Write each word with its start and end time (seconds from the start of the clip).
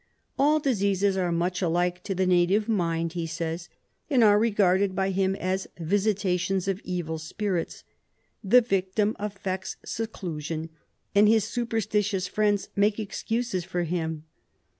"All 0.39 0.59
diseases 0.59 1.15
are 1.15 1.31
much 1.31 1.61
alike 1.61 2.01
to 2.05 2.15
the 2.15 2.25
native 2.25 2.67
mind," 2.67 3.13
he 3.13 3.27
says, 3.27 3.69
"and 4.09 4.23
are 4.23 4.39
regarded 4.39 4.95
by 4.95 5.11
him 5.11 5.35
as 5.35 5.67
visitations 5.77 6.67
of 6.67 6.81
evil 6.83 7.19
spirits. 7.19 7.83
The 8.43 8.61
victim 8.61 9.15
affects 9.19 9.77
seclusion 9.85 10.69
and 11.13 11.27
his 11.27 11.43
superstitious 11.43 12.25
friends 12.27 12.69
make 12.75 12.97
excuses 12.99 13.63
for 13.63 13.83
him. 13.83 14.23